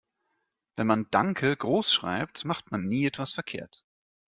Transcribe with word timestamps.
Wenn 0.77 0.87
man 0.87 1.05
"Danke" 1.11 1.55
groß 1.55 1.93
schreibt, 1.93 2.43
macht 2.43 2.71
man 2.71 2.87
nie 2.87 3.05
etwas 3.05 3.33
verkehrt. 3.33 3.83